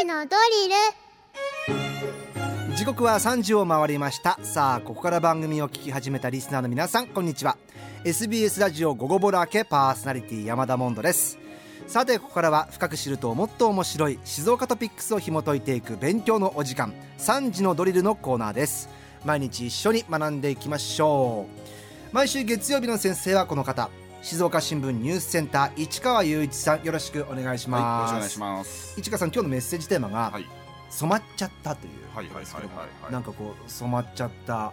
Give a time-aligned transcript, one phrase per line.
[0.00, 0.68] 時のドリ
[2.68, 2.76] ル。
[2.76, 4.38] 時刻は3時を回りました。
[4.42, 7.58] さあここから番組を聞き始めたリスナーの皆さんこんにちは。
[8.04, 11.38] SBS ラジオ午後ボラ明けパーソナリティ山田モンドです。
[11.88, 18.88] さてここからは深く知るともっと面白い静岡トピックスを紐解いていく勉強のお時間3時のドリルのコーナーです。
[19.24, 21.46] 毎日一緒に学んでいきましょ
[22.12, 22.14] う。
[22.14, 23.90] 毎週月曜日の先生はこの方。
[24.22, 29.00] 静岡新聞ニュースセンター市川雄一さんよろしくお願いします、はい、よろしくお願いします。
[29.00, 30.46] 市川さん今日のメッセージテーマが、はい、
[30.90, 31.92] 染まっちゃったという。
[32.14, 32.64] はいはいはいはい、
[33.02, 34.72] はい、なんかこう染まっちゃったは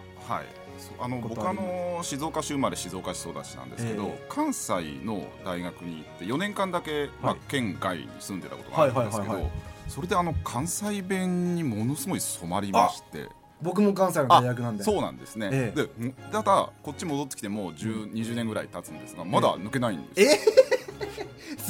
[1.00, 4.72] あの僕あの静岡市生まれ静岡市育ちなんですけど、えー、関西
[5.04, 9.50] の大学に行って4年間だけ、まあ、県外に住んでたことがあるんですけど、
[9.88, 13.28] それであの関西弁にものすごい染まりまして
[13.60, 14.84] 僕も関西の大学なんで。
[14.84, 20.68] そうなんですね、ええ、でただこっち戻ってきてもう20年ぐらい経つんですがまだ抜けないんですえ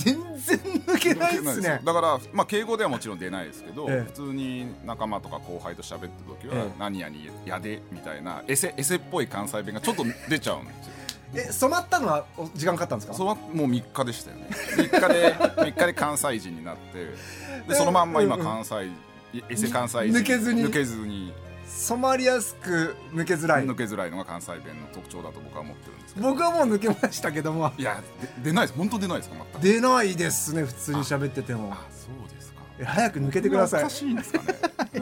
[0.04, 1.80] 全然抜けないですね。
[1.84, 7.14] だから、まあ、敬語ではもちろん出ないですけど、え、普通に仲間とか後輩と喋ってる時は「何々
[7.44, 10.92] やで」みたいなエセエセっぽい関西弁がちょっと出ちゃうんですよ。
[11.34, 13.14] え染まったのは時間かかったんですか？
[13.14, 14.48] 染まもう3日でしたよね。
[14.50, 17.12] 3日で 3日で関西人になって
[17.68, 20.18] でそのまんま今関西、うんうん、エセ関西人。
[20.18, 20.64] 抜けずに。
[20.64, 21.32] 抜けずに
[21.68, 23.64] 染まりやすく抜けづらい。
[23.64, 26.30] 抜けづらいのが関西弁の特徴だと僕は思ってるんですけど。
[26.30, 27.72] 僕はもう抜けましたけども。
[27.76, 28.02] いや
[28.42, 28.78] 出ないです。
[28.78, 29.62] 本当出ないですか全く。
[29.62, 30.54] 出ないです。
[30.54, 31.72] ね普通に喋ってても。
[31.72, 32.62] あそうですか。
[32.84, 33.82] 早く抜けてください。
[33.82, 34.54] おかしいんですかね。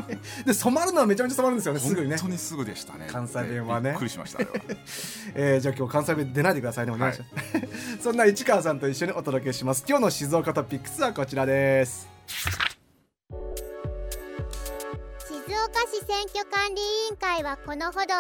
[0.45, 1.81] で染まるのはめちゃめちゃ染まるんですよね。
[1.81, 2.17] すぐにね。
[2.17, 3.07] 本当にすぐでしたね。
[3.11, 3.91] 関西弁はね。
[3.91, 4.41] びっくりしました
[5.35, 6.93] えー、じゃあ今日関西弁出ないでくださいね。
[6.93, 7.69] お願いします、はい、
[8.03, 9.85] そんな市川さんと一緒にお届けします。
[9.87, 12.09] 今日の静岡トピックスはこちらです
[16.17, 18.15] 選挙管理委員会はこのほど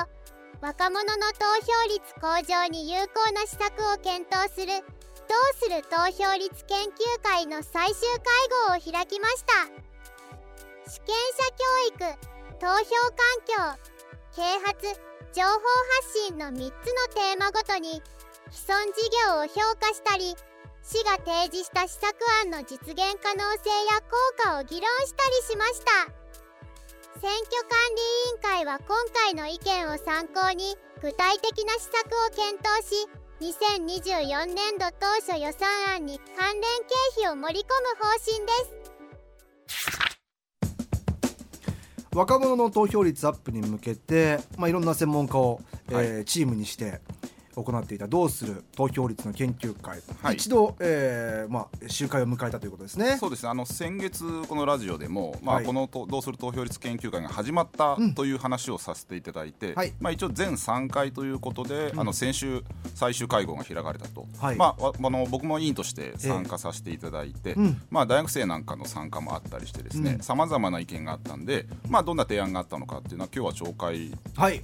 [0.60, 4.84] 若者の投票率向上に有効な施策を検討する
[5.24, 8.36] どうする投票率研究会の最終会
[8.68, 9.64] 合を開きました。
[10.84, 12.20] 主権者教育
[12.60, 13.80] 投票環境
[14.36, 15.00] 啓発
[15.32, 15.56] 情報
[16.04, 16.68] 発信の3つの
[17.16, 18.02] テーマごとに
[18.50, 20.36] 既存事業を評価したり
[20.82, 26.15] 市が提示した施策案の実現可能性や効果を議論したりしました。
[27.18, 33.08] 選挙管理委員会は今回の意見を参考に具体的な施策を検討し
[33.40, 38.86] 2024年度当初予算案に関連経費を盛り込む方針です。
[42.14, 45.60] 若者の投票率アップに向けて、まあ、いろんな専門家を、
[45.90, 47.00] はい、えー、チームにして
[47.62, 53.16] 行っていた「どうする投票率の研究会」はい、一度、えーまあ、集会を迎えたということですね。
[53.18, 62.62] そうですあの先月このラジオでも、まあ、はい、このと「どうする投票率研究会」が始まったという話をさせていただいて、うん、まあ、一応全3回ということで、うん、あの先週
[62.94, 74.12] 最終会合が開かれたと、はい、まあ、あの僕も委員として参加させていただいて、えー、まあ、大学生なんかの参加もあったりしてですねさまざまな意見があったんで、まあ、どんな提案があったのかっていうのは今日は紹介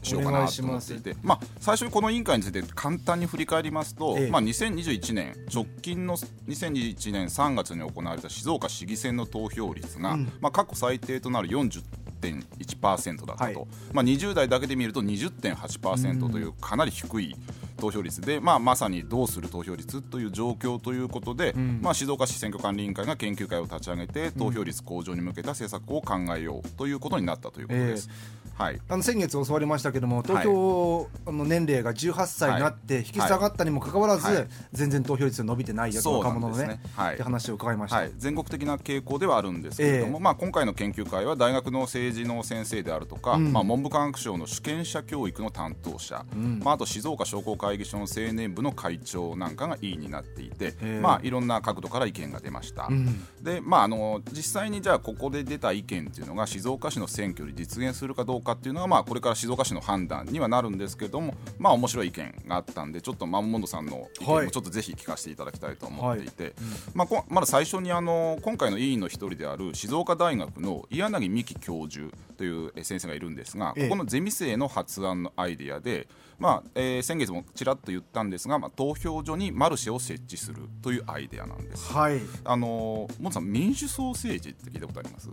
[0.03, 13.56] しようかなと思っていて、まあ、最初にこの委員会について簡単に振り返りますと、ええ、まあ、2021年直近の2021年3月に行われた静岡市議選の投票率が、うん、まあ、過去最低となる40.1%だったと、はい、
[13.92, 17.37] まあ、20代だけで見ると20.8%というかなり低い
[17.76, 28.09] 投票率で、まあ、まさにどうする投票率という状況ということで、うん、まあ、静岡市選挙管理委員会が研究会を立ち上げて投票率向上に向けた政策を考えようということになったということです。
[28.10, 50.99] えーはい、あの先月教わりましたけども投票の年齢が18歳になって引き下がったにもかかわらず、はい、全然投票率が伸びてないやと若者のねはい、って話を伺いました、全国的な傾向ではあるんですけれども、えー、まあ、今回の研究会は大学の政治の先生であるとか、うん、まあ、文部科学省の主権者教育の担当者、うん、まあ、あと静岡商工会議所の青年部の会長なんかが委員になっていて、え。
[50.99, 66.53] ー、まあ、いろんな角度から意見が出ました、うん、で、まあ、あの実際にじゃあここで出た意見っていうのが静岡市の選挙で実現するかどうかっていうのは、まあ、これから静岡市の判断にはなるんですけどもまあ面白い意見があったんでちょっとマンモンドさんの意見もちょっとぜひ聞かせていただきたいと思っていて、はい。
[66.94, 81.92] まあ、まだ最初にあの今回の委員の一人である静岡大学の岩柳美希教授という先生がいるんですが、ここのゼミ生の発案のアイデアで、まあえー、先月もちらっと言ったんですが、まあ、投票所にマルシェを設置するというアイデアなんです。
[81.92, 85.28] はい、あのモンさん民主ソーセージって聞いたことあります？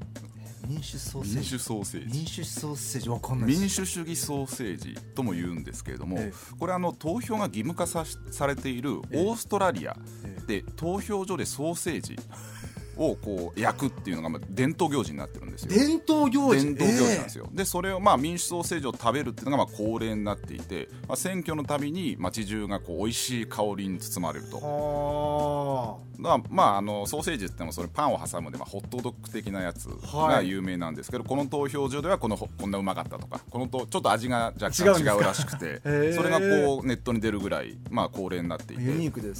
[0.68, 1.36] 民主ソーセージ。
[1.36, 2.18] 民主ソーセージ。
[2.18, 3.10] 民主ソーセージ。
[3.10, 9.98] わかんない民主主義ソーセージとも言うんですけれども、ええ、これあの投票が義務化さされているオーストラリア
[10.48, 12.18] で、え、投票所でソーセージ
[13.00, 15.70] をこう焼くっていうのがまあ伝統行事になってるんですよ。
[15.70, 16.76] 伝統行事。
[16.76, 24.58] 伝統行事なんですよ、えー、でそれをまあ民主ソーセージを食べるっていうのがまあ恒例になっていて、まあ、選挙のたびに街中がこう美味しい香りに包まれると。
[24.60, 24.62] だ
[26.50, 35.80] まああのソーセージってもそれパンを挟むで、まあ、ホットドッグ的なやつが有名なんですけど、はい、この投票所ではこのこんなうまかったとかこのとちょっと味が若干違うらしくて
[36.14, 38.84] それがこうネットに出るぐらいまあ恒例になっていて。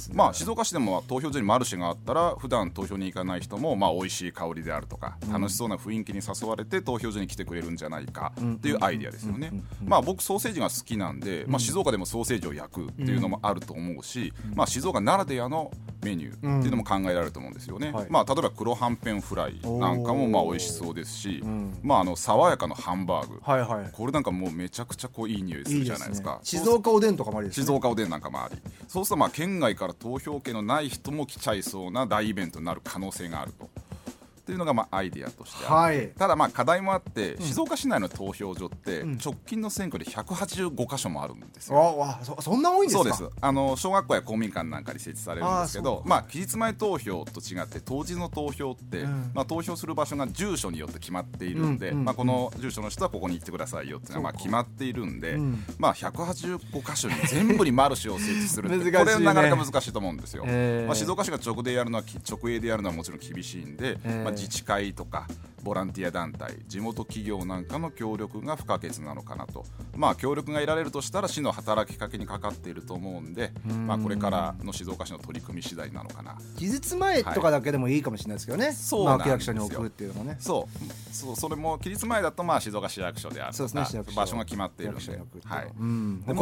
[0.08, 9.52] ね、まあ静岡市でも投票所にマルシェがあったら普段投票に行かない人もまあ美味しい香りであるとか、うん、楽しそうな雰囲気に誘われて投票所に来てくれるんじゃないかっていうアイデアですよね。
[9.84, 15.70] まあ僕ソーセージが好きなんで、まあ静岡でもソーセージを焼くっていうのもあると思うし、まあ静岡ならではの
[16.02, 17.92] メニューっていうのも考えられると思うんですよね。
[18.08, 19.60] まあ例えば黒はんぺんフライ。
[19.78, 21.42] なんかもまあ美味しそうですし、
[21.82, 26.32] まああの爽やかなハンバーグ、はいはい、これなんかもうめちゃくちゃこういい匂いするじゃないですか。
[26.32, 28.58] ね、静岡おでんとかもありね、静岡おでんなんかもあり、
[28.88, 33.68] そうするとまあ県外から投票権のない人も来ちゃいそうな大イベントになる可能性があると。
[34.50, 43.14] っていうのがまあアイディアとしてはい、ただまあ課題もあって、静岡市内の投票所って直近の選挙で185箇所もあるんですよ、あそそんな多いんですか？
[43.14, 43.38] そうです。
[43.40, 55.36] あの小学校や公民館なんかに設置されるんですけどまあ期日前投票と違って当日の投票って、うん、まあ、投票する場所が住所によって決まっているんで、うんうん、まあ、この住所の人はここに行ってくださいよっていうのがまあ決まっているんで、
[55.78, 65.26] まあ、185箇所に全部にマルシェを設置するって これなかなか難しいと思うんですよ、まあ、静岡市が直でやるのは直営でやるのはもちろん厳しいんで、まあ、自治会とか
[65.62, 69.64] ボランティア団体地元企業なんかの協力が不可欠なのかなと。
[69.96, 73.52] まあ協力が得られるとしたら市の働きかけにかかっていると思うんで
[73.86, 76.36] まあこれからの静岡市の取り組み次第なのかな。
[76.56, 80.36] 期日前とかだけでもいいかもしれないですけどね、はい、そうなんですよ、役所に送るっていうのもね。
[80.40, 81.14] そう。
[81.14, 85.00] そうそれも期日前だとまあ静岡市役所であるとか、ね、場所が決まっているんで。
[85.44, 85.82] はい、う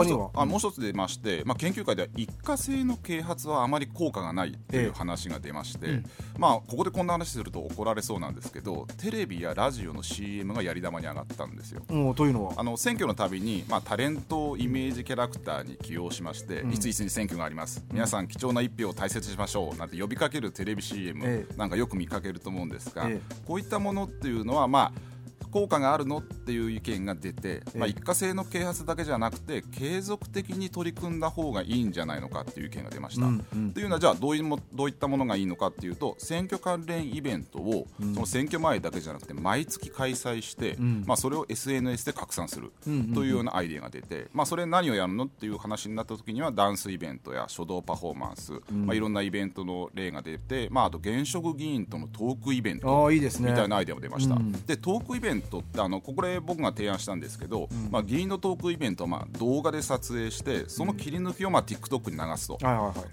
[0.05, 6.05] 一つあもう一つ出まして、まあ、研究会では一過性の啓発はあまり効果がないっていう話が出まして、ええうん、
[6.39, 11.81] まあここでこんな話すると怒られそうなんですけどテレビやラジオの CM がやり玉に上がったんですよ。
[12.15, 12.53] というのは？
[12.59, 19.79] あの選挙のたびに、まあ、タレントをイメージキャラクターに起用しまして、うん、いついつに選挙があります、皆さん貴重な一票を大切にしましょう。
[19.79, 25.01] なんて呼びかけるテレビ CM なんかよく見かけると思うんですが、ええ、こういったものっていうのはまあ
[25.49, 33.27] 効果があるのっていう意見が出て、まあ、一過性の啓発だけじゃなくて継続的に取り組んだ方がいいんじゃないのかっていう意見が出ました。
[33.27, 42.73] うんうん、というのはじゃあどういうもどういったものがいいのかっていうと選挙関連イベントを、その選挙前だけじゃなくて毎月開催して、うん、まあ、それを SNS で拡散する
[43.15, 54.37] というようなアイデアが出て、まあ、それ何をやるのっていう話になった時にはダンスイベントや書道パフォーマンス、うん、まあ、いろんなイベントの例が出て、まあ、あと現職議員とのトークイベントみたいなアイデアも出ました。
[54.67, 62.59] でトークイベントってあのここれ僕が提案したんですけど、うん、まあ、議員のトークイベントをまあ動画で撮影してその切り抜きをまあ TikTok に流すと、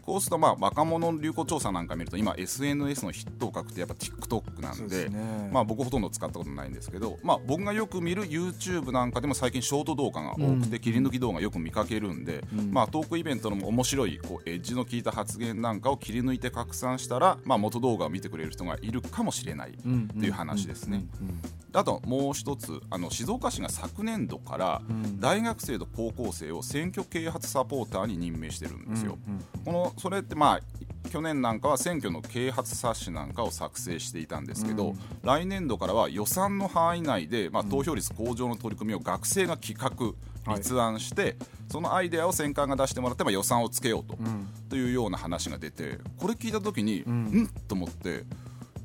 [0.01, 19.74] こうするとまあ若者の流行調査なんか見ると今 SNS の筆頭格ってやっぱ TikTok なんで、ね、まあ、僕ほとんど使ったことないんですけど、まあ、僕がよく見る YouTube なんかでも最近ショート動画が多くて、切り抜き動画よく見かけるんで、うん、まあ、トークイベントの面白いこうエッジの効いた発言なんかを切り抜いて拡散したら、まあ、元動画を見てくれる人がいるかもしれない
[20.19, 21.06] という話ですね。
[21.74, 24.81] あともう一つあの静岡市が昨年度から
[25.19, 29.17] 大学生と高校生を選挙啓発サポーターに任命してるんですよ。
[29.65, 40.13] このそれってまあ去年なんかは選挙の啓発冊子なんかを作成していたんですけど、うん、来年度からは予算の範囲内で、まあ、投票率向上の取り組みを学生が企画
[40.56, 41.35] 立案して、はい、
[41.69, 44.18] そのアイデアを選管が出してもらって、まあ、予算をつけようと,、
[44.69, 47.47] というような話が出てこれ聞いた時に、うん、ん？
[47.68, 48.23] と思って。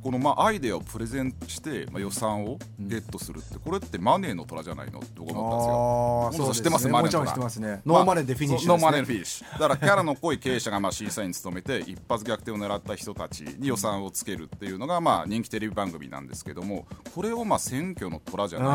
[0.02, 6.46] このまあアイデアをプレゼンして、まあ、予算をゲットするって、これってマネーの虎じゃないのって僕思ったんですよ。
[6.46, 7.36] そう知ってます、ね、マネーの虎。
[7.36, 7.82] ますね。
[7.84, 9.52] ノーマネーでフィニッシュ、ノーマネーフィニッシュ。
[9.52, 18.68] だからキャラの濃い経営者がまあ審査員に務めて一発逆転を狙った人たちに予算をつけるっていうのがまあ人気テレビ番組なんですけども、これをまあ選挙の虎じゃない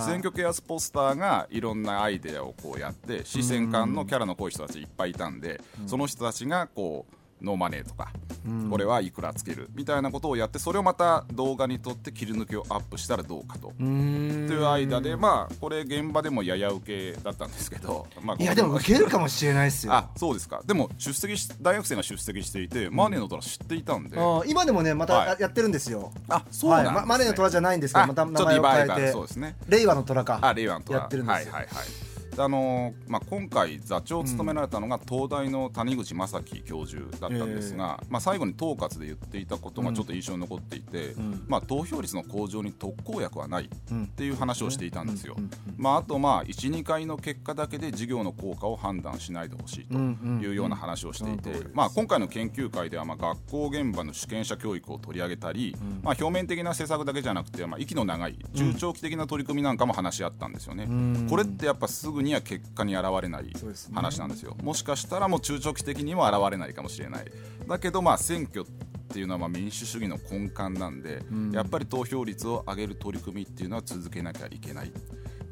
[0.00, 8.12] けど、選挙ケアスポスターがいろんなアイデアをこうやって試験官のキャラの濃い人たちいっぱいいたんで、その人たちがこうノーマネーとか、
[8.46, 13.72] うん、これはいくらつけるみたいなことをやってそれをまた動画にとって切り抜きをアップしたらどうかと。
[13.78, 19.92] という間でまあこれ現場でもやや受けだったんですけど、まあ、いやでも受けるかもしれないですよ。
[19.94, 20.62] あそうですか。
[20.64, 24.18] でも出席し大学生が出席していて、マネーの虎知っていたんで。
[24.46, 26.90] 今でもねまたやってるんですよ、あそうなんね。
[26.90, 29.56] はい、マネーの虎じゃないんですけどまた名前を変えてそうですね。
[29.68, 30.38] 令和の虎か。
[30.42, 30.98] あ令和の虎。
[30.98, 31.52] やってるんですよ。
[31.52, 45.36] はいはいはいあのまあ、今回座長を務められたのが東大の谷口正樹教授だったんですが、えー、まあ、最後に統括で言っていたことがちょっと印象に残っていて、うん、まあ、投票率の向上に特効薬はないっていう話をしていたんですよ。
[45.76, 60.88] まあ、あとまあ12回の結果だけで事業の効果を判断しないでほしいというような話をしていて、まあ、今回の研究会ではまあ学校現場の主権者教育を取り上げたり、まあ、表面的な施策だけじゃなくて、まあ、息の長い中長期的な取り組みなんかも話し合ったんですよね。
[61.28, 63.52] これってやっぱすぐには結果に現れない
[63.92, 67.24] 話なんですよ、もしかしたらもう中長期的にも現れないかもしれない。
[67.66, 74.92] だけどまあ選挙っていうのはまあ民主主義の根幹なんで、うん、やっぱり投票率を上げる取り組みっていうのは続けなきゃいけない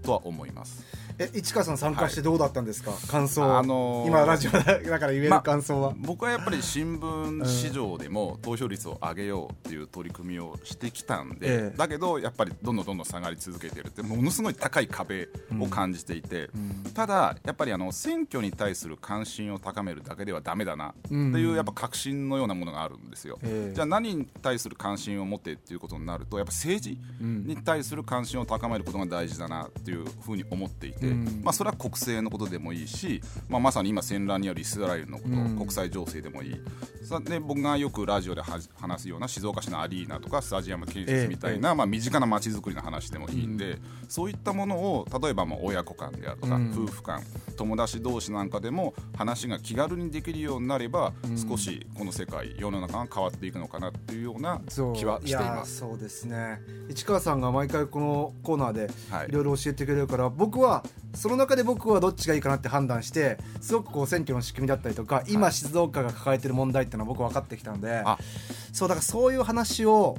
[0.03, 0.85] とは思います。
[1.21, 15.29] え市川さん参加してどうだったんですか、はい、感想、あのー、今ラジオだから言える感想は、ま、僕はやっぱり新聞市場でも投票率を上げようっていう取り組みをしてきたんで、ええ、だけどやっぱりどんどんどんどん下がり続けてるってものすごい高い壁
[15.61, 31.10] を感じていて、うん、ただやっぱりあの選挙に対する関心を高めるだけではだめだなっていうやっぱ確信のようなものがあるんですよ、え、じゃあ何に対する関心を持ってっていうことになるとやっぱ政治に対する関心を高めることが大事だなっていうふうに思っていて、うん、
[31.43, 36.61] まあ、それは国政のことでもいいし、まあ、まさに今戦乱によるイスラエルのこと、うん、国際情勢でもいい。
[37.25, 47.23] で僕がよくラジオで話すような静岡市のアリーナとかスタジアム建設みたいな、ええ、まあ、身近なまちづくりの話でもいいんで、うん、そういったものを例えばまあ親子間であるとか、夫婦間
[47.57, 51.13] 友達同士なんかでも話が気軽にできるようになれば、
[51.49, 54.61] 少しこの世界世の中が変わっていくのかなっていうような
[54.95, 55.79] 気はしています。
[55.79, 55.99] そう。
[56.01, 56.61] ですね。
[56.89, 58.91] 市川さんが毎回このコーナーで
[59.29, 59.33] い。
[59.33, 68.05] ろいろ教えてくれるから、はい、僕はその中で僕はどっちがいいかなって判断してすごくこう選挙の仕組みだったりとか今静岡が抱えてる問題っていうのは僕分かってきたので
[68.73, 70.17] そうだからそういう話を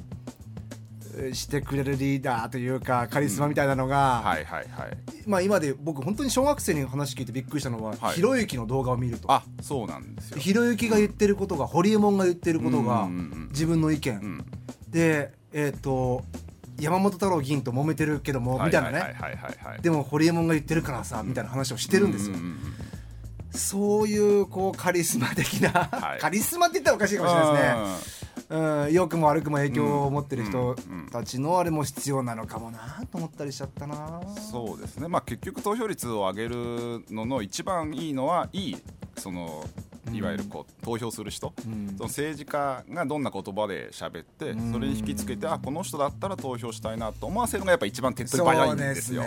[1.32, 4.96] してくれるリーダーというかカリスマみたいなのが、はいはいはい。
[5.26, 9.30] まあ、今で僕本当に小学生に話聞いてびっくりしたのは、はい、ひろゆきの動画を見ると。
[9.30, 10.38] あそうなんですよ。
[10.38, 13.08] ひろゆきが言ってることが、ホリエモンが言ってることが、
[13.50, 14.44] 自分の意見、うん、
[14.88, 16.24] でえっ、ー、と
[16.82, 19.16] 山本太郎議員と揉めてるけどもみたいなね。
[19.80, 22.36] でもホリエモンが言ってるからさみたいな話をしてるんですよ。
[23.52, 28.32] そういうこうカリスマ的な、はい、カリスマって言ったらおかしいかもしれないですね。
[28.48, 30.74] うん、良くも悪くも影響を持ってる人
[31.10, 34.22] たちのあれも必要なのかもなと思ったりしちゃったな。
[34.50, 38.76] そうですね、まあ、結局投票率を上げるのの一番いいのはいい
[39.18, 39.64] その
[40.12, 49.22] いわゆるこう投票する人、うん、その政治家がどんな言葉で喋って、それに引きつけてあこの人だったら投票したいなと思わせるのがやっぱ一番手っ取り早いんですよ。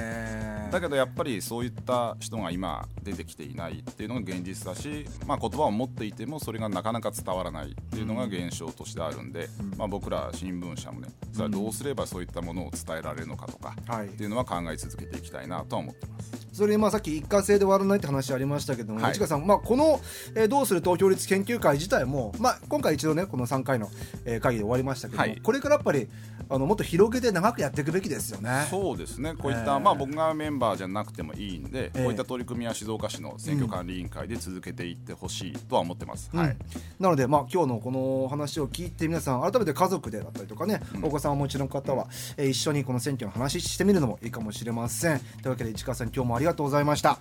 [0.71, 16.44] だけどやっぱりそういった人が今出てきていないっていうのが現実だし、まあ、言葉を持っていてもそれがなかなか伝わらないっていうのが現象としてあるんで、うん、まあ、僕ら新聞社もねそれはどうすればそういったものを伝えられるのかとか、っていうのは考え続けていきたいなとは思ってます。
[16.55, 19.99] それ今さっき一過性で終わらないって話ありましたけども、はい、市川さん、まあ、この、
[20.35, 23.89] えー、どうする投票率研究会自体も、まあ、今回一度ねこの3回の、
[24.23, 26.07] えー、会議で終わりましたけども、はい、これからやっぱり
[26.47, 28.67] あのもっと広げて長くやっていくべきですよね。
[28.69, 29.33] そうですね。
[29.33, 36.57] こういった、えー、まあ、僕がメンバーじゃなくてもいいんで、えー、こういった取り組みは静岡市の選挙管理委員会で続けていってほしいとは思ってます、うん、はい、
[36.99, 42.07] なので、まあ、今日のこの話を聞いて皆さん改めて家族でだったりとかね、うん、お子さんをお持ちの方は、
[42.37, 45.19] えー、一緒にこの選挙の話してみるのもいいかもしれません。
[45.19, 47.09] というわけで市川さん今日もありがとうございました。
[47.09, 47.19] はい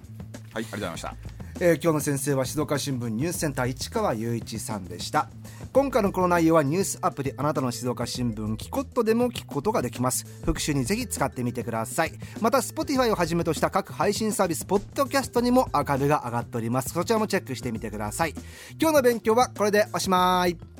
[0.54, 1.14] ありがとうございました。
[1.60, 5.28] えー、今日の先生は静岡新聞ニュースセンター市川雄一さんでした。
[5.72, 10.26] 今回のこの内容はニュースアプリあなたの静岡新聞キコットでも聞くことができます。
[10.44, 12.12] 復習にぜひ使ってみてください。
[12.40, 16.90] また Spotify をはじめとした各配信サービスポッドキャストにもアーカイブが上がっております。
[16.90, 18.34] そちらもチェックしてみてください。
[18.80, 20.73] 今日の勉強はこれでおしまい